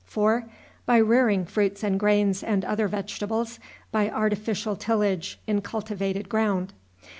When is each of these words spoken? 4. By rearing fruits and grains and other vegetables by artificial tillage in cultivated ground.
4. 0.05 0.49
By 0.87 0.97
rearing 0.97 1.45
fruits 1.45 1.83
and 1.83 1.99
grains 1.99 2.41
and 2.41 2.65
other 2.65 2.87
vegetables 2.87 3.59
by 3.91 4.09
artificial 4.09 4.75
tillage 4.75 5.39
in 5.45 5.61
cultivated 5.61 6.27
ground. 6.27 6.73